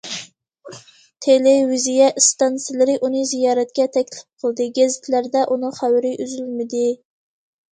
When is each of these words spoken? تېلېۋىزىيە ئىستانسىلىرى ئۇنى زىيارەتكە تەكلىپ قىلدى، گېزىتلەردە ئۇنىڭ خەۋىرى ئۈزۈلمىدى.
تېلېۋىزىيە 1.25 2.07
ئىستانسىلىرى 2.21 2.95
ئۇنى 3.01 3.21
زىيارەتكە 3.33 3.85
تەكلىپ 3.99 4.43
قىلدى، 4.47 4.67
گېزىتلەردە 4.79 5.45
ئۇنىڭ 5.51 5.77
خەۋىرى 5.83 6.17
ئۈزۈلمىدى. 6.25 6.85